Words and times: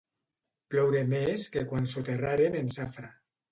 Ploure 0.73 1.01
més 1.11 1.45
que 1.57 1.63
quan 1.73 1.87
soterraren 1.93 2.61
en 2.65 2.75
Safra. 2.81 3.15